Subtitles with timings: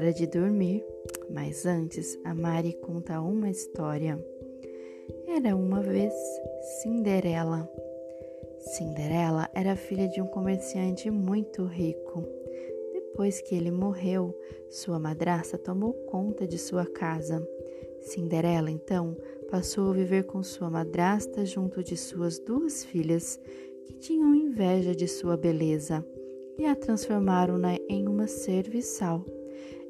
[0.00, 0.82] hora de dormir,
[1.28, 4.18] mas antes a Mari conta uma história.
[5.26, 6.14] Era uma vez
[6.80, 7.70] Cinderela.
[8.60, 12.24] Cinderela era filha de um comerciante muito rico.
[12.94, 14.34] Depois que ele morreu,
[14.70, 17.46] sua madrasta tomou conta de sua casa.
[18.00, 19.14] Cinderela então
[19.50, 23.38] passou a viver com sua madrasta junto de suas duas filhas,
[23.84, 26.02] que tinham inveja de sua beleza
[26.56, 29.26] e a transformaram-na em uma serviçal.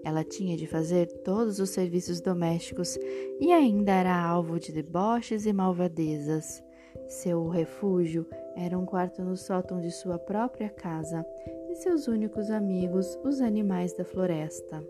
[0.05, 2.99] Ela tinha de fazer todos os serviços domésticos
[3.41, 6.63] e ainda era alvo de deboches e malvadezas.
[7.09, 11.25] Seu refúgio era um quarto no sótão de sua própria casa
[11.71, 14.83] e seus únicos amigos, os animais da floresta.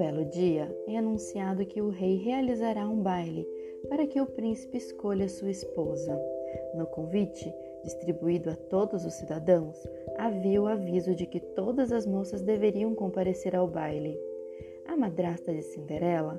[0.00, 3.46] belo dia, é anunciado que o rei realizará um baile
[3.88, 6.20] para que o príncipe escolha sua esposa.
[6.74, 9.76] No convite, distribuído a todos os cidadãos,
[10.18, 14.18] havia o aviso de que todas as moças deveriam comparecer ao baile.
[14.86, 16.36] A madrasta de Cinderela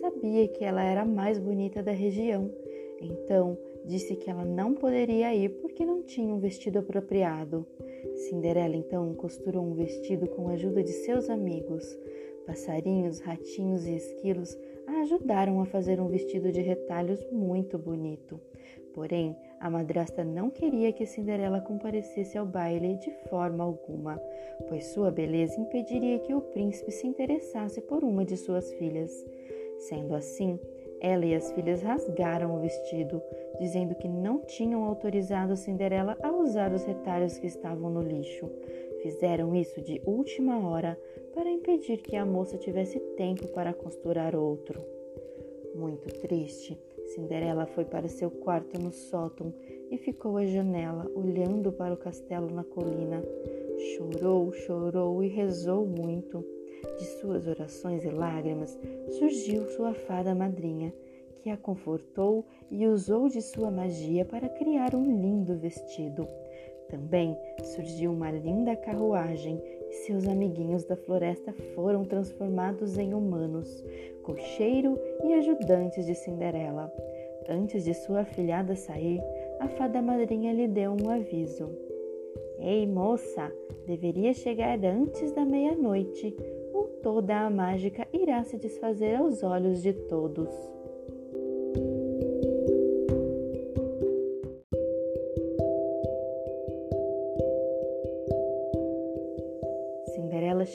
[0.00, 2.50] sabia que ela era a mais bonita da região,
[3.00, 7.66] então disse que ela não poderia ir porque não tinha um vestido apropriado.
[8.14, 11.98] Cinderela então costurou um vestido com a ajuda de seus amigos.
[12.46, 18.40] Passarinhos, ratinhos e esquilos a ajudaram a fazer um vestido de retalhos muito bonito.
[18.94, 24.20] Porém, a madrasta não queria que Cinderela comparecesse ao baile de forma alguma,
[24.68, 29.10] pois sua beleza impediria que o príncipe se interessasse por uma de suas filhas.
[29.78, 30.60] Sendo assim,
[31.00, 33.20] ela e as filhas rasgaram o vestido,
[33.58, 38.48] dizendo que não tinham autorizado Cinderela a usar os retalhos que estavam no lixo.
[39.04, 40.98] Fizeram isso de última hora
[41.34, 44.80] para impedir que a moça tivesse tempo para costurar outro.
[45.74, 49.52] Muito triste, Cinderela foi para seu quarto no sótão
[49.90, 53.22] e ficou à janela, olhando para o castelo na colina.
[53.76, 56.42] Chorou, chorou e rezou muito.
[56.98, 58.78] De suas orações e lágrimas
[59.18, 60.94] surgiu sua fada madrinha,
[61.42, 66.26] que a confortou e usou de sua magia para criar um lindo vestido.
[66.88, 73.84] Também surgiu uma linda carruagem e seus amiguinhos da floresta foram transformados em humanos,
[74.22, 76.92] cocheiro e ajudantes de Cinderela.
[77.48, 79.20] Antes de sua afilhada sair,
[79.60, 81.70] a fada madrinha lhe deu um aviso.
[82.58, 83.52] Ei, moça,
[83.86, 86.34] deveria chegar antes da meia-noite,
[86.72, 90.48] ou toda a mágica irá se desfazer aos olhos de todos.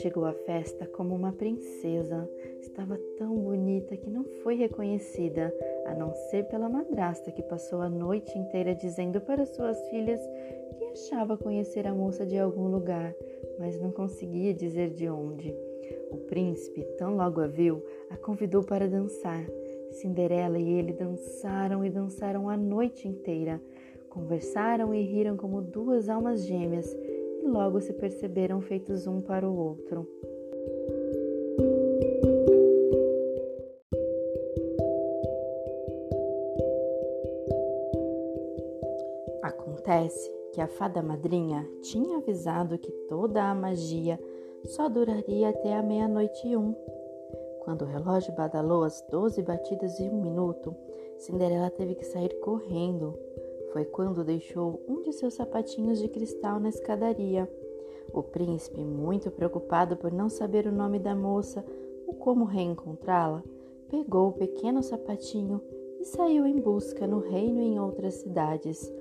[0.00, 2.28] Chegou à festa como uma princesa.
[2.60, 7.90] Estava tão bonita que não foi reconhecida, a não ser pela madrasta que passou a
[7.90, 10.20] noite inteira dizendo para suas filhas
[10.78, 13.14] que achava conhecer a moça de algum lugar,
[13.58, 15.54] mas não conseguia dizer de onde.
[16.10, 19.44] O príncipe, tão logo a viu, a convidou para dançar.
[19.90, 23.60] Cinderela e ele dançaram e dançaram a noite inteira.
[24.08, 26.96] Conversaram e riram como duas almas gêmeas
[27.42, 30.06] e logo se perceberam feitos um para o outro.
[39.42, 44.18] Acontece que a fada madrinha tinha avisado que toda a magia
[44.64, 46.74] só duraria até a meia-noite e um.
[47.64, 50.74] Quando o relógio badalou as doze batidas e um minuto,
[51.18, 53.18] Cinderela teve que sair correndo
[53.72, 57.50] foi quando deixou um de seus sapatinhos de cristal na escadaria.
[58.12, 61.64] O príncipe, muito preocupado por não saber o nome da moça
[62.06, 63.42] ou como reencontrá-la,
[63.88, 65.60] pegou o pequeno sapatinho
[66.00, 68.92] e saiu em busca no reino e em outras cidades.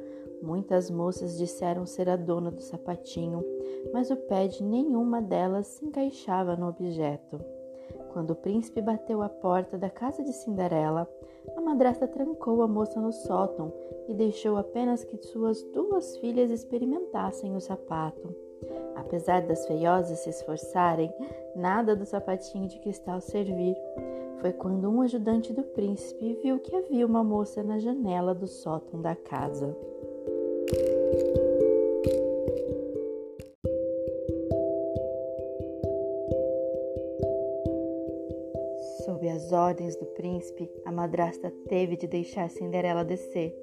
[0.42, 3.44] Muitas moças disseram ser a dona do sapatinho,
[3.92, 7.40] mas o pé de nenhuma delas se encaixava no objeto.
[8.12, 11.08] Quando o príncipe bateu à porta da casa de Cinderela,
[11.56, 13.72] a madrasta trancou a moça no sótão
[14.08, 18.36] e deixou apenas que suas duas filhas experimentassem o sapato.
[18.96, 21.12] Apesar das feiosas se esforçarem,
[21.56, 23.76] nada do sapatinho de cristal servir.
[24.42, 29.02] Foi quando um ajudante do príncipe viu que havia uma moça na janela do sótão
[29.02, 29.76] da casa.
[39.10, 43.58] Sob as ordens do príncipe, a madrasta teve de deixar Cinderela descer.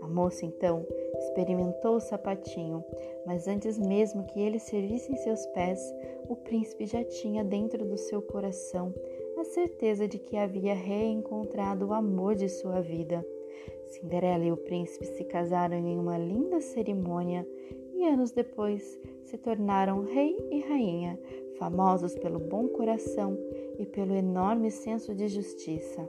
[0.00, 0.86] A moça então
[1.18, 2.82] experimentou o sapatinho,
[3.26, 5.78] mas antes mesmo que ele servisse em seus pés,
[6.30, 8.94] o príncipe já tinha dentro do seu coração
[9.36, 13.22] a certeza de que havia reencontrado o amor de sua vida.
[13.88, 17.46] Cinderela e o príncipe se casaram em uma linda cerimônia
[17.94, 21.20] e anos depois se tornaram rei e rainha,
[21.58, 23.36] famosos pelo bom coração
[23.78, 26.08] e pelo enorme senso de justiça.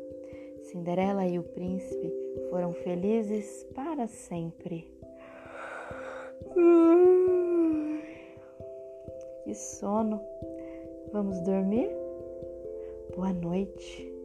[0.63, 2.13] Cinderela e o príncipe
[2.49, 4.85] foram felizes para sempre.
[9.43, 10.21] Que sono!
[11.13, 11.89] Vamos dormir?
[13.15, 14.16] Boa noite.